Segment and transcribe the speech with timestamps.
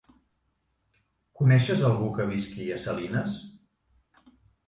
[1.41, 3.35] Coneixes algú que visqui a Salines?